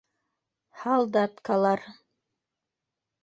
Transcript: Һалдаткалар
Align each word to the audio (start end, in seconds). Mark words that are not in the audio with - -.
Һалдаткалар 0.83 1.85